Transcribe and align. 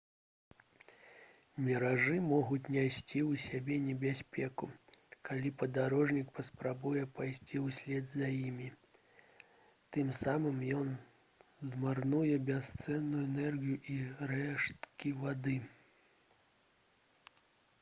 міражы 1.65 2.13
могуць 2.29 2.71
несці 2.75 3.19
ў 3.31 3.41
сабе 3.43 3.75
небяспеку 3.89 4.69
калі 5.29 5.51
падарожнік 5.63 6.31
паспрабуе 6.39 7.03
пайсці 7.19 7.61
ўслед 7.65 8.09
за 8.15 8.31
імі 8.47 8.69
тым 9.99 10.09
самым 10.23 10.65
ён 10.81 10.89
змарнуе 11.75 12.41
бясцэнную 12.51 13.23
энергію 13.29 13.79
і 13.99 14.01
рэшткі 14.35 15.15
вады 15.23 15.57